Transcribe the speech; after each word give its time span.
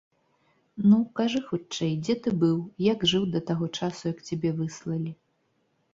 Ну, 0.89 0.97
кажы 1.19 1.41
хутчэй, 1.49 1.93
дзе 2.07 2.15
ты 2.27 2.35
быў, 2.43 2.57
як 2.89 2.99
жыў 3.15 3.23
да 3.35 3.45
таго 3.53 3.65
часу, 3.81 4.01
як 4.13 4.27
цябе 4.29 4.49
выслалі? 4.63 5.11